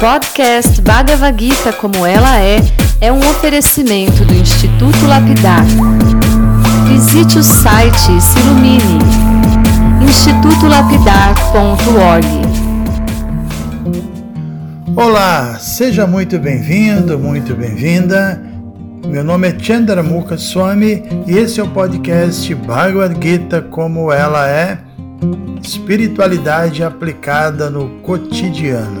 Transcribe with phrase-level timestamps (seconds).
[0.00, 2.56] podcast Bhagavad Gita como ela é
[3.02, 5.62] é um oferecimento do Instituto Lapidar.
[6.88, 8.98] Visite o site e se ilumine.
[10.02, 12.26] institutolapidar.org
[14.96, 18.42] Olá, seja muito bem-vindo, muito bem-vinda.
[19.06, 24.78] Meu nome é Chandramukha Swami e esse é o podcast Bhagavad Gita como ela é,
[25.62, 28.99] espiritualidade aplicada no cotidiano.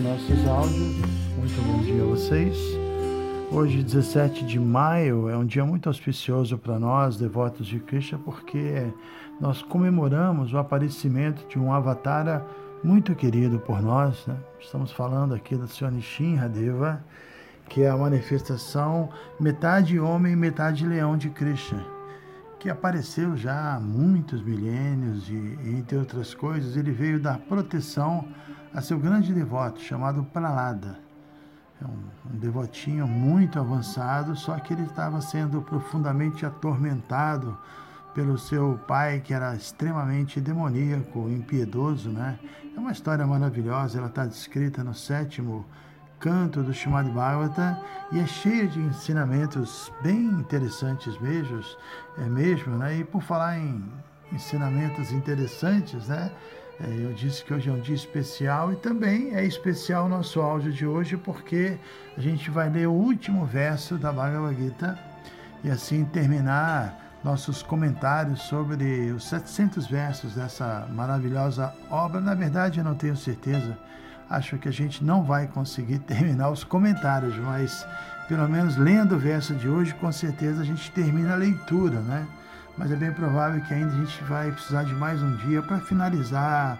[0.00, 0.96] Nossos áudios,
[1.38, 2.56] muito bom dia a vocês.
[3.50, 8.92] Hoje, 17 de maio, é um dia muito auspicioso para nós, devotos de Krishna, porque
[9.40, 12.44] nós comemoramos o aparecimento de um avatar
[12.84, 14.26] muito querido por nós.
[14.26, 14.36] Né?
[14.60, 15.90] Estamos falando aqui do Sr.
[15.90, 17.02] Nishinradeva,
[17.68, 19.08] que é a manifestação
[19.40, 21.96] metade homem, metade leão de Krishna
[22.58, 28.26] que apareceu já há muitos milênios e, entre outras coisas, ele veio dar proteção
[28.76, 30.98] a seu grande devoto chamado Pralada.
[31.80, 37.56] É um, um devotinho muito avançado, só que ele estava sendo profundamente atormentado
[38.14, 42.38] pelo seu pai, que era extremamente demoníaco, impiedoso, né?
[42.76, 45.64] É uma história maravilhosa, ela está descrita no sétimo
[46.20, 47.80] canto do Srimad Bhagavata
[48.12, 51.62] e é cheio de ensinamentos bem interessantes mesmo,
[52.18, 52.98] é mesmo, né?
[52.98, 53.82] E por falar em
[54.30, 56.30] ensinamentos interessantes, né?
[56.80, 60.40] É, eu disse que hoje é um dia especial e também é especial o nosso
[60.40, 61.78] áudio de hoje porque
[62.16, 64.98] a gente vai ler o último verso da Bhagavad Gita
[65.64, 72.20] e assim terminar nossos comentários sobre os 700 versos dessa maravilhosa obra.
[72.20, 73.76] Na verdade, eu não tenho certeza
[74.28, 77.86] acho que a gente não vai conseguir terminar os comentários, mas
[78.28, 82.26] pelo menos lendo o verso de hoje, com certeza a gente termina a leitura, né?
[82.76, 85.78] Mas é bem provável que ainda a gente vai precisar de mais um dia para
[85.78, 86.78] finalizar,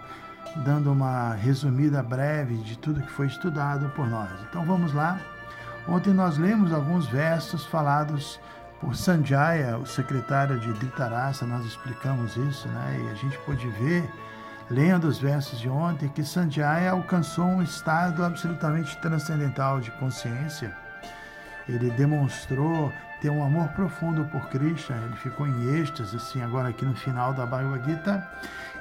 [0.57, 4.29] dando uma resumida breve de tudo que foi estudado por nós.
[4.47, 5.19] Então vamos lá.
[5.87, 8.39] Ontem nós lemos alguns versos falados
[8.79, 13.01] por Sanjaya, o secretário de Dhritarashtra, nós explicamos isso, né?
[13.03, 14.07] E a gente pôde ver
[14.69, 20.75] lendo os versos de ontem, que Sanjaya alcançou um estado absolutamente transcendental de consciência.
[21.67, 22.91] Ele demonstrou
[23.21, 27.33] ter um amor profundo por Krishna, ele ficou em êxtase, assim, agora aqui no final
[27.33, 28.27] da Bhagavad Gita,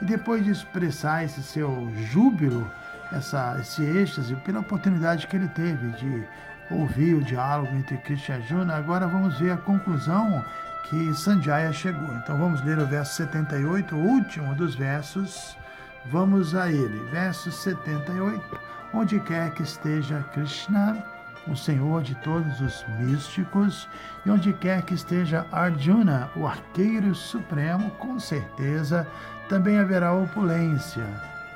[0.01, 2.71] e depois de expressar esse seu júbilo,
[3.11, 6.25] essa, esse êxtase, pela oportunidade que ele teve de
[6.71, 10.45] ouvir o diálogo entre Krishna e Arjuna, agora vamos ver a conclusão
[10.85, 12.15] que Sanjaya chegou.
[12.17, 15.57] Então vamos ler o verso 78, o último dos versos
[16.09, 16.99] Vamos a ele.
[17.11, 18.61] Verso 78.
[18.95, 21.03] Onde quer que esteja Krishna,
[21.49, 23.89] o Senhor de todos os místicos,
[24.25, 29.07] e onde quer que esteja Arjuna, o arqueiro supremo, com certeza
[29.49, 31.07] também haverá opulência,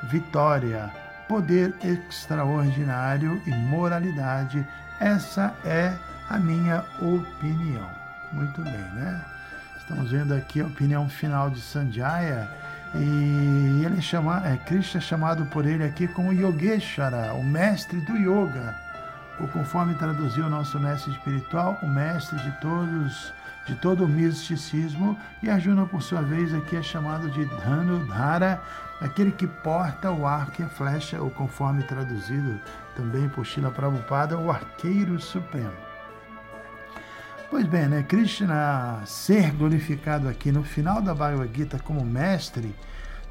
[0.05, 0.91] vitória,
[1.29, 4.67] poder extraordinário e moralidade.
[5.01, 5.95] Essa é
[6.29, 7.89] a minha opinião.
[8.33, 9.21] Muito bem, né?
[9.79, 12.49] Estamos vendo aqui a opinião final de Sanjaya
[12.95, 18.17] e ele chama, é, Krishna é chamado por ele aqui como Yogeshwara, o mestre do
[18.17, 18.75] yoga,
[19.41, 23.33] ou conforme traduziu o nosso mestre espiritual, o mestre de todos,
[23.67, 28.61] de todo o misticismo, e Arjuna, por sua vez, aqui é chamado de Dhanudhara,
[29.01, 32.61] aquele que porta o arco e a flecha, ou conforme traduzido
[32.95, 35.91] também por Shila Prabhupada, o arqueiro supremo.
[37.51, 38.05] Pois bem, né?
[38.05, 42.73] Krishna ser glorificado aqui no final da Bhagavad Gita como mestre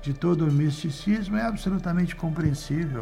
[0.02, 3.02] de todo o misticismo é absolutamente compreensível.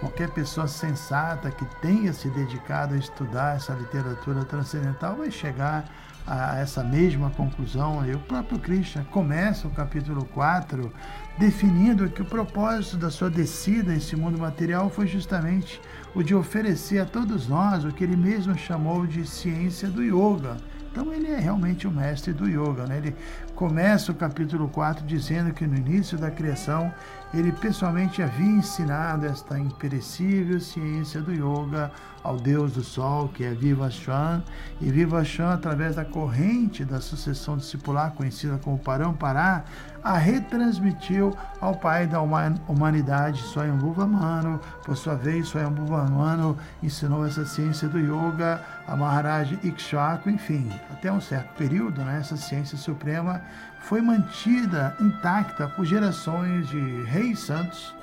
[0.00, 5.84] Qualquer pessoa sensata que tenha se dedicado a estudar essa literatura transcendental vai chegar
[6.26, 8.06] a essa mesma conclusão.
[8.06, 10.90] E o próprio Krishna começa o capítulo 4
[11.38, 15.80] definindo que o propósito da sua descida a esse mundo material foi justamente
[16.14, 20.56] o de oferecer a todos nós o que ele mesmo chamou de ciência do yoga.
[20.90, 22.86] Então ele é realmente o mestre do yoga.
[22.86, 22.98] Né?
[22.98, 23.16] Ele
[23.60, 26.90] começa o capítulo 4 dizendo que no início da criação
[27.34, 31.92] ele pessoalmente havia ensinado esta imperecível ciência do yoga
[32.24, 34.42] ao Deus do Sol, que é Vivaswan,
[34.80, 39.64] e Vivaswan, através da corrente da sucessão discipular, conhecida como Parampará,
[40.02, 44.60] a retransmitiu ao pai da humanidade, Swayambhuva Mano.
[44.84, 51.12] Por sua vez, Swayambhuva Mano ensinou essa ciência do yoga a Maharaj Ikshvaku, enfim, até
[51.12, 53.40] um certo período, né, essa ciência suprema
[53.82, 57.94] foi mantida intacta por gerações de reis santos,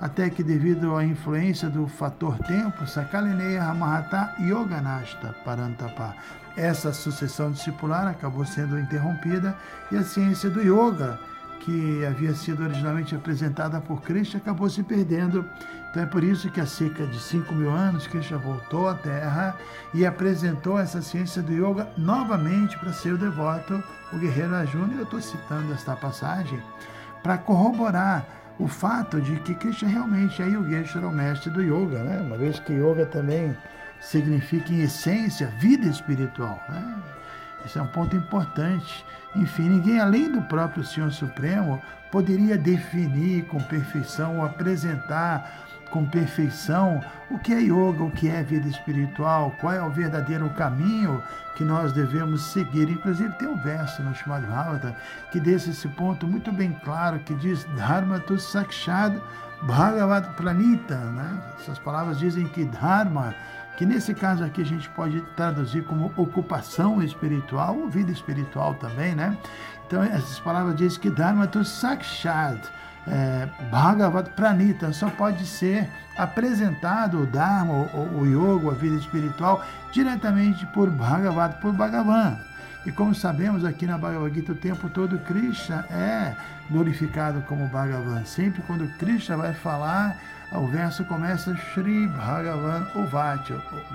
[0.00, 6.14] até que devido à influência do fator tempo, Sakalineya Mahata Yoganashta Parantapa,
[6.56, 9.56] essa sucessão discipular acabou sendo interrompida
[9.90, 11.18] e a ciência do yoga,
[11.60, 15.48] que havia sido originalmente apresentada por Krishna, acabou se perdendo.
[15.90, 19.56] Então é por isso que há cerca de 5 mil anos Krishna voltou à Terra
[19.94, 23.82] e apresentou essa ciência do yoga novamente para seu devoto,
[24.12, 24.94] o guerreiro Arjuna.
[24.94, 26.62] Eu estou citando esta passagem
[27.22, 28.26] para corroborar
[28.58, 32.20] o fato de que Krishna realmente é Yogeshwara, o mestre do yoga, né?
[32.20, 33.56] uma vez que yoga também
[34.00, 36.58] significa, em essência, vida espiritual.
[36.68, 37.02] Né?
[37.66, 39.04] Esse é um ponto importante.
[39.34, 47.00] Enfim, ninguém além do próprio Senhor Supremo poderia definir com perfeição ou apresentar com perfeição
[47.30, 51.22] o que é yoga, o que é vida espiritual, qual é o verdadeiro caminho
[51.56, 52.88] que nós devemos seguir.
[52.88, 54.96] Inclusive tem um verso no chamado Bhagavata
[55.32, 59.20] que deixa esse ponto muito bem claro, que diz Dharma tu sakshad
[59.62, 60.96] Bhagavad Pranita.
[60.96, 61.42] Né?
[61.60, 63.34] Essas palavras dizem que Dharma,
[63.76, 69.14] que nesse caso aqui a gente pode traduzir como ocupação espiritual ou vida espiritual também,
[69.14, 69.36] né?
[69.86, 72.60] Então essas palavras dizem que Dharma tu sakshad
[73.06, 79.64] é, Bhagavad Pranita, só pode ser apresentado o Dharma, o, o Yoga, a vida espiritual,
[79.92, 82.36] diretamente por Bhagavad, por Bhagavan.
[82.86, 86.36] E como sabemos aqui na Bhagavad Gita o tempo todo, Krishna é
[86.70, 88.24] glorificado como Bhagavan.
[88.24, 90.16] Sempre quando Krishna vai falar,
[90.52, 93.54] o verso começa Shri Bhagavan Uvati.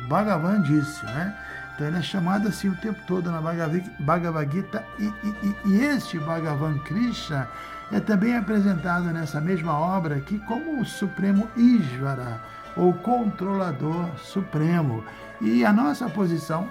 [0.10, 1.34] Bhagavan disse, né?
[1.74, 6.20] Então ele é chamado assim o tempo todo na Bhagavad Gita e, e, e este
[6.20, 7.48] Bhagavan Krishna
[7.94, 12.42] é também apresentado nessa mesma obra aqui como o Supremo Ishvara,
[12.76, 15.02] ou Controlador Supremo.
[15.40, 16.68] E a nossa posição,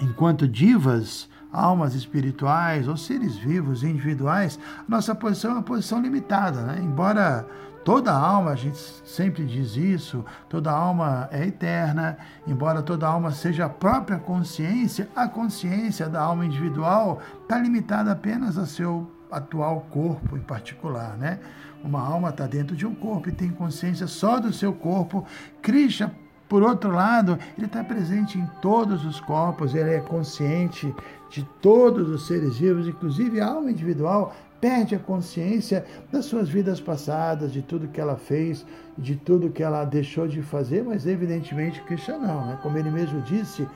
[0.00, 4.58] enquanto divas, almas espirituais ou seres vivos individuais,
[4.88, 6.80] nossa posição é uma posição limitada, né?
[6.82, 7.46] embora
[7.84, 13.64] toda alma, a gente sempre diz isso, toda alma é eterna, embora toda alma seja
[13.64, 20.36] a própria consciência, a consciência da alma individual está limitada apenas a seu atual corpo
[20.36, 21.38] em particular, né?
[21.82, 25.24] Uma alma está dentro de um corpo e tem consciência só do seu corpo.
[25.62, 26.12] Krishna,
[26.48, 30.94] por outro lado, ele está presente em todos os corpos, ele é consciente
[31.30, 36.80] de todos os seres vivos, inclusive a alma individual perde a consciência das suas vidas
[36.80, 38.66] passadas, de tudo que ela fez,
[38.96, 42.58] de tudo que ela deixou de fazer, mas evidentemente Krishna não, né?
[42.62, 43.68] Como ele mesmo disse,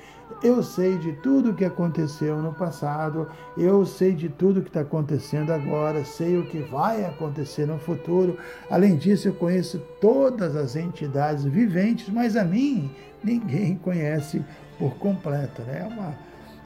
[0.42, 4.80] eu sei de tudo o que aconteceu no passado, eu sei de tudo que está
[4.80, 8.36] acontecendo agora, sei o que vai acontecer no futuro.
[8.68, 12.90] Além disso, eu conheço todas as entidades viventes, mas a mim
[13.22, 14.44] ninguém conhece
[14.78, 15.62] por completo.
[15.62, 15.82] Né?
[15.82, 16.14] É uma,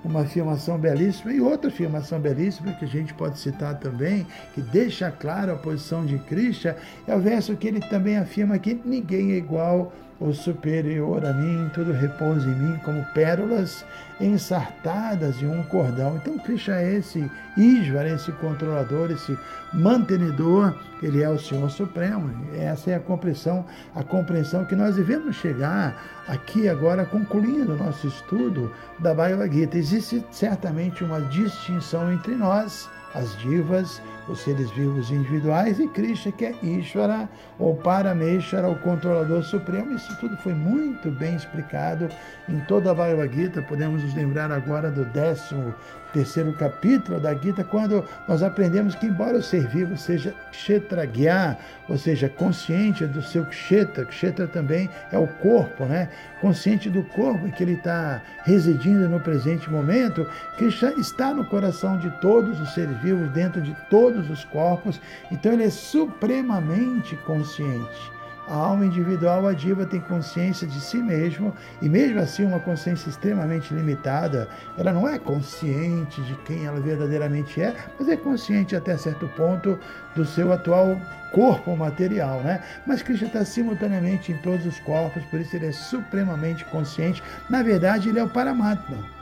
[0.07, 5.11] uma afirmação belíssima e outra afirmação belíssima que a gente pode citar também, que deixa
[5.11, 6.69] claro a posição de Cristo,
[7.07, 11.71] é o verso que ele também afirma que ninguém é igual o superior a mim,
[11.75, 13.85] tudo repousa em mim como pérolas
[14.19, 16.17] ensartadas em um cordão.
[16.17, 19.39] Então, Krishna é esse Isvara, esse controlador, esse
[19.75, 22.31] mantenedor, ele é o Senhor Supremo.
[22.55, 23.65] Essa é a compreensão,
[23.95, 29.77] a compreensão que nós devemos chegar aqui agora, concluindo o nosso estudo da Bhagavad Gita.
[29.77, 36.45] Existe certamente uma distinção entre nós, as divas, os seres vivos individuais, e Krishna, que
[36.45, 39.95] é Ishvara, ou Parameshvara, o controlador supremo.
[39.95, 42.09] Isso tudo foi muito bem explicado
[42.49, 43.63] em toda a Bhagavad Gita.
[43.63, 45.75] Podemos nos lembrar agora do décimo
[46.13, 51.59] terceiro capítulo da Gita, quando nós aprendemos que, embora o ser vivo seja kshetragya,
[51.89, 56.09] ou seja, consciente do seu kshetra, kshetra também é o corpo, né?
[56.41, 60.27] Consciente do corpo que ele está residindo no presente momento,
[60.59, 60.67] que
[61.01, 65.01] está no coração de todos os seres vivos, dentro de todos os corpos,
[65.31, 68.16] então ele é supremamente consciente.
[68.49, 73.09] A alma individual, a diva, tem consciência de si mesmo e, mesmo assim, uma consciência
[73.09, 74.49] extremamente limitada.
[74.79, 79.79] Ela não é consciente de quem ela verdadeiramente é, mas é consciente até certo ponto
[80.15, 80.97] do seu atual
[81.33, 82.63] corpo material, né?
[82.87, 87.23] Mas Krishna está simultaneamente em todos os corpos, por isso ele é supremamente consciente.
[87.51, 89.16] Na verdade, ele é o Paramatma.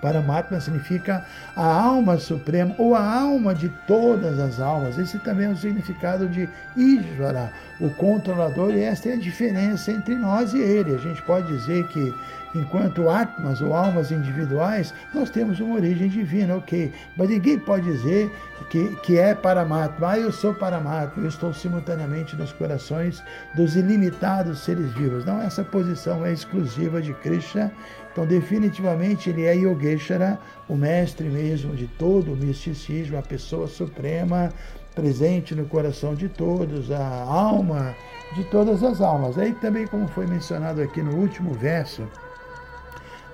[0.00, 1.24] Paramatma significa
[1.56, 4.98] a alma suprema ou a alma de todas as almas.
[4.98, 10.14] Esse também é o significado de Ishvara, o controlador, e esta é a diferença entre
[10.14, 10.94] nós e ele.
[10.94, 12.14] A gente pode dizer que
[12.54, 16.92] enquanto atmas ou almas individuais, nós temos uma origem divina, ok.
[17.16, 18.30] Mas ninguém pode dizer
[18.70, 20.10] que, que é Paramatma.
[20.10, 23.22] Ah, eu sou Paramatma, eu estou simultaneamente nos corações
[23.54, 25.24] dos ilimitados seres vivos.
[25.24, 27.72] Não, essa posição é exclusiva de Krishna.
[28.12, 30.38] Então, definitivamente, ele é Yogeshwara,
[30.68, 34.52] o mestre mesmo de todo o misticismo, a pessoa suprema,
[34.94, 37.94] presente no coração de todos, a alma
[38.34, 39.38] de todas as almas.
[39.38, 42.02] Aí também, como foi mencionado aqui no último verso,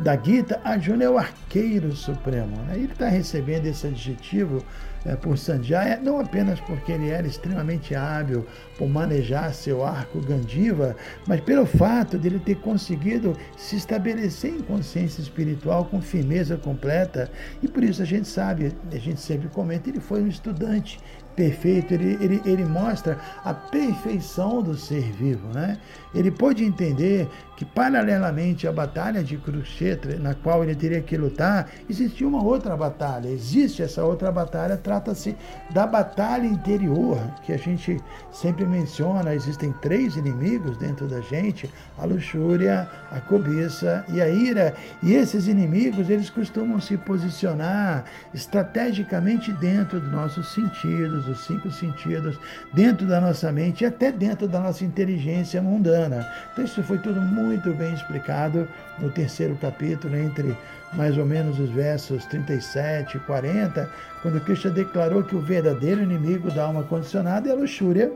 [0.00, 2.56] da Gita, Arjuna é o arqueiro supremo.
[2.62, 2.74] Né?
[2.74, 4.64] Ele está recebendo esse adjetivo
[5.04, 8.46] é, por Sanjaya, não apenas porque ele era extremamente hábil
[8.78, 10.96] por manejar seu arco Gandiva,
[11.26, 17.30] mas pelo fato de ele ter conseguido se estabelecer em consciência espiritual com firmeza completa.
[17.62, 20.98] E por isso a gente sabe, a gente sempre comenta, ele foi um estudante
[21.36, 25.48] perfeito, ele, ele, ele mostra a perfeição do ser vivo.
[25.48, 25.78] Né?
[26.14, 31.68] Ele pôde entender que, paralelamente à batalha de Kurukshetra, na qual ele teria que lutar,
[31.88, 33.28] existia uma outra batalha.
[33.28, 35.37] Existe essa outra batalha, trata-se
[35.71, 38.00] da batalha interior, que a gente
[38.33, 39.35] sempre menciona.
[39.35, 44.75] Existem três inimigos dentro da gente: a luxúria, a cobiça e a ira.
[45.02, 52.38] E esses inimigos, eles costumam se posicionar estrategicamente dentro dos nossos sentidos, os cinco sentidos,
[52.73, 56.03] dentro da nossa mente e até dentro da nossa inteligência mundana.
[56.52, 58.68] Então, isso foi tudo muito bem explicado
[58.99, 60.56] no terceiro capítulo, entre
[60.92, 63.90] mais ou menos os versos 37 e 40,
[64.23, 68.12] quando Cristo declarou que o verdadeiro inimigo da alma condicionada é a luxúria.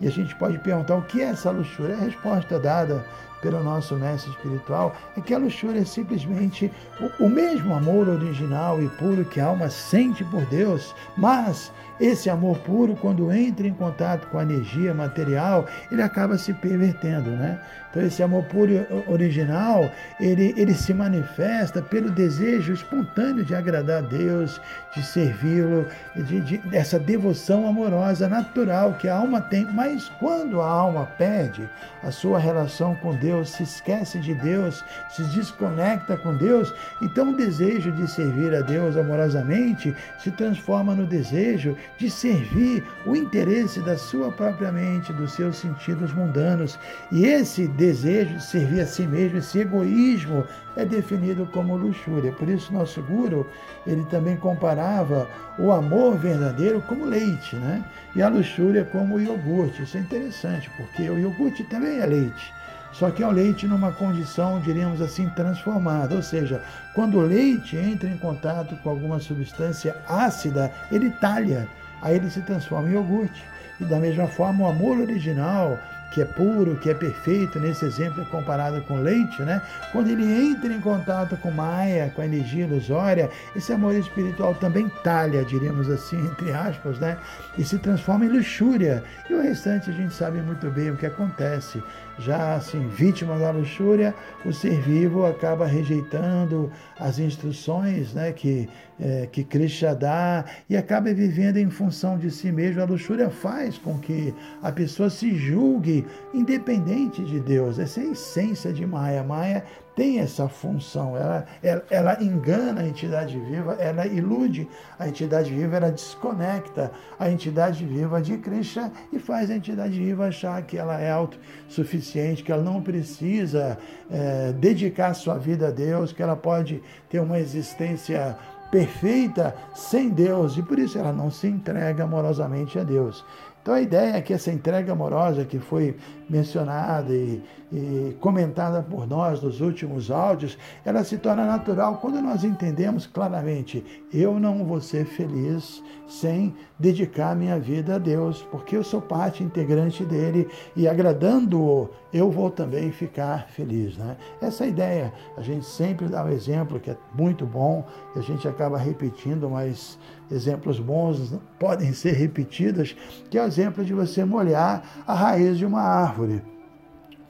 [0.00, 1.96] E a gente pode perguntar o que é essa luxúria?
[1.96, 3.04] A resposta dada
[3.40, 8.82] pelo nosso mestre espiritual é que a luxúria é simplesmente o, o mesmo amor original
[8.82, 13.74] e puro que a alma sente por Deus, mas esse amor puro, quando entra em
[13.74, 17.60] contato com a energia material, ele acaba se pervertendo, né?
[17.90, 19.90] Então esse amor puro original,
[20.20, 24.60] ele, ele se manifesta pelo desejo espontâneo de agradar a Deus,
[24.94, 29.64] de servi-lo, de, de, dessa devoção amorosa natural que a alma tem.
[29.72, 31.68] Mas quando a alma perde
[32.02, 37.36] a sua relação com Deus, se esquece de Deus, se desconecta com Deus, então o
[37.36, 43.96] desejo de servir a Deus amorosamente se transforma no desejo de servir o interesse da
[43.96, 46.78] sua própria mente, dos seus sentidos mundanos.
[47.10, 50.44] E esse desejo de servir a si mesmo, esse egoísmo,
[50.76, 52.32] é definido como luxúria.
[52.32, 53.48] Por isso, nosso guru,
[53.86, 57.84] ele também comparava o amor verdadeiro como leite, né?
[58.14, 59.82] E a luxúria como iogurte.
[59.82, 62.57] Isso é interessante, porque o iogurte também é leite.
[62.92, 66.14] Só que é o leite numa condição, diríamos assim, transformada.
[66.14, 66.62] Ou seja,
[66.94, 71.68] quando o leite entra em contato com alguma substância ácida, ele talha
[72.02, 73.44] aí ele se transforma em iogurte.
[73.80, 75.78] E da mesma forma, o amor original,
[76.10, 79.62] que é puro, que é perfeito, nesse exemplo é comparado com leite, né?
[79.92, 84.88] Quando ele entra em contato com Maia, com a energia ilusória, esse amor espiritual também
[85.04, 87.18] talha, diríamos assim, entre aspas, né?
[87.56, 89.04] E se transforma em luxúria.
[89.30, 91.80] E o restante a gente sabe muito bem o que acontece.
[92.18, 98.68] Já assim, vítima da luxúria, o ser vivo acaba rejeitando as instruções né, que,
[99.00, 102.82] é, que Krishna dá e acaba vivendo em função de si mesmo.
[102.82, 107.78] A luxúria faz com que a pessoa se julgue independente de Deus.
[107.78, 109.22] Essa é a essência de Maya.
[109.22, 109.64] Maya
[109.98, 115.76] tem essa função, ela, ela, ela, engana a entidade viva, ela ilude a entidade viva,
[115.76, 121.00] ela desconecta a entidade viva de Krishna e faz a entidade viva achar que ela
[121.00, 123.76] é autossuficiente, que ela não precisa
[124.08, 128.38] é, dedicar sua vida a Deus, que ela pode ter uma existência
[128.70, 133.24] perfeita sem Deus e por isso ela não se entrega amorosamente a Deus.
[133.68, 135.94] Então a ideia é que essa entrega amorosa que foi
[136.26, 140.56] mencionada e, e, comentada por nós nos últimos áudios,
[140.86, 147.36] ela se torna natural quando nós entendemos claramente: eu não vou ser feliz sem dedicar
[147.36, 152.90] minha vida a Deus, porque eu sou parte integrante dele e agradando-o, eu vou também
[152.90, 153.98] ficar feliz.
[153.98, 154.16] Né?
[154.40, 155.12] Essa é ideia.
[155.36, 157.84] A gente sempre dá um exemplo que é muito bom
[158.16, 159.98] a gente acaba repetindo, mas
[160.30, 162.96] exemplos bons podem ser repetidos,
[163.30, 166.42] que é o exemplo de você molhar a raiz de uma árvore.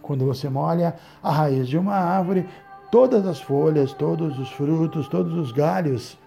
[0.02, 2.48] Quando você molha a raiz de uma árvore,
[2.90, 6.18] todas as folhas, todos os frutos, todos os galhos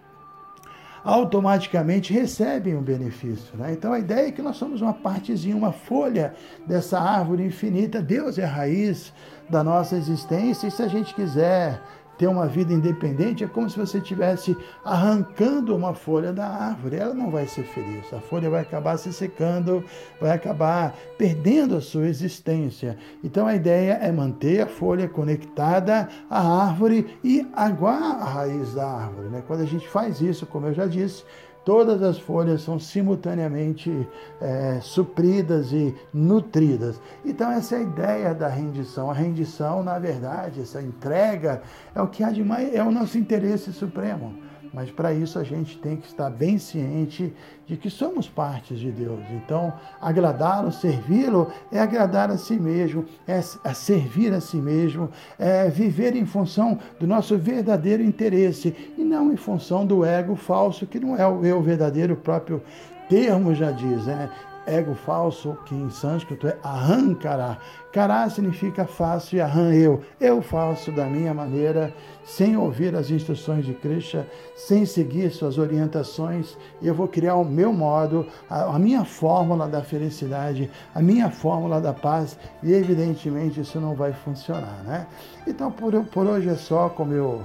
[1.03, 3.57] automaticamente recebem um benefício.
[3.57, 3.73] Né?
[3.73, 6.35] Então a ideia é que nós somos uma partezinha, uma folha
[6.65, 8.01] dessa árvore infinita.
[8.01, 9.11] Deus é a raiz
[9.49, 11.81] da nossa existência e se a gente quiser
[12.21, 16.97] ter uma vida independente, é como se você estivesse arrancando uma folha da árvore.
[16.97, 18.13] Ela não vai ser feliz.
[18.13, 19.83] A folha vai acabar se secando,
[20.19, 22.95] vai acabar perdendo a sua existência.
[23.23, 28.87] Então a ideia é manter a folha conectada à árvore e aguar a raiz da
[28.87, 29.29] árvore.
[29.29, 29.43] Né?
[29.47, 31.23] Quando a gente faz isso, como eu já disse,
[31.63, 34.07] todas as folhas são simultaneamente
[34.39, 36.99] é, supridas e nutridas.
[37.23, 39.09] Então, essa é a ideia da rendição.
[39.09, 41.61] A rendição, na verdade, essa entrega
[41.93, 44.50] é o que há de mais, é o nosso interesse supremo.
[44.73, 47.33] Mas para isso a gente tem que estar bem ciente
[47.67, 49.19] de que somos partes de Deus.
[49.31, 53.41] Então, agradá-lo, servi-lo, é agradar a si mesmo, é
[53.73, 59.37] servir a si mesmo, é viver em função do nosso verdadeiro interesse e não em
[59.37, 62.61] função do ego falso, que não é o eu verdadeiro, o próprio
[63.09, 64.29] termo já diz, né?
[64.65, 67.57] Ego falso, que em sânscrito é arrancará.
[67.91, 70.01] Kará significa faço e arran eu.
[70.19, 74.25] Eu faço da minha maneira, sem ouvir as instruções de Krishna,
[74.55, 76.57] sem seguir suas orientações.
[76.81, 81.81] Eu vou criar o meu modo, a, a minha fórmula da felicidade, a minha fórmula
[81.81, 82.37] da paz.
[82.63, 85.07] E evidentemente isso não vai funcionar, né?
[85.45, 87.41] Então por, por hoje é só, como eu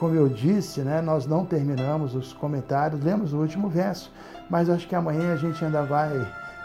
[0.00, 4.10] como eu disse, né, nós não terminamos os comentários, lemos o último verso,
[4.48, 6.10] mas acho que amanhã a gente ainda vai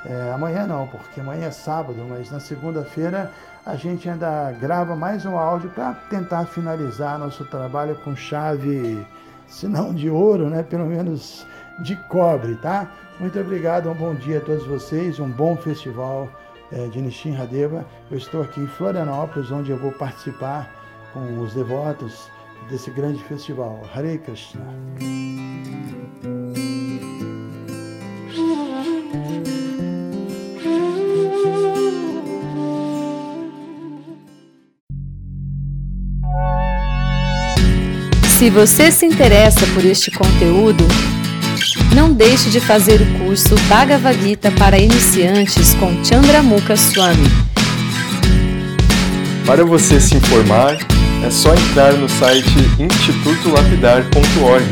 [0.08, 3.32] é, amanhã não, porque amanhã é sábado, mas na segunda-feira
[3.66, 9.06] a gente ainda grava mais um áudio para tentar finalizar nosso trabalho com chave,
[9.48, 10.62] se não de ouro, né?
[10.62, 11.46] Pelo menos
[11.80, 12.92] de cobre, tá?
[13.20, 16.30] Muito obrigado, um bom dia a todos vocês, um bom festival
[16.72, 17.86] é, de Nishin Radeva.
[18.12, 20.70] Eu estou aqui em Florianópolis, onde eu vou participar
[21.14, 22.30] com os devotos
[22.70, 23.82] desse grande festival.
[23.96, 24.66] Hare Krishna.
[38.46, 40.88] Se você se interessa por este conteúdo,
[41.96, 47.28] não deixe de fazer o curso Bhagavad Gita para iniciantes com Chandramukha Swami.
[49.48, 50.78] Para você se informar,
[51.25, 54.64] é só entrar no site institutolapidar.org.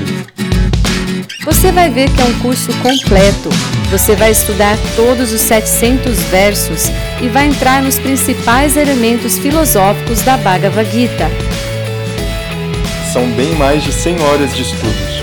[1.44, 3.50] Você vai ver que é um curso completo.
[3.90, 6.92] Você vai estudar todos os 700 versos
[7.24, 11.28] e vai entrar nos principais elementos filosóficos da Bhagavad Gita
[13.14, 15.22] são bem mais de 100 horas de estudos.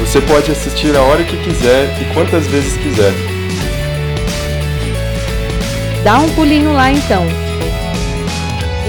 [0.00, 3.12] Você pode assistir a hora que quiser e quantas vezes quiser.
[6.02, 7.26] Dá um pulinho lá então.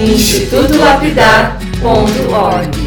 [0.00, 2.77] institutolapidar.org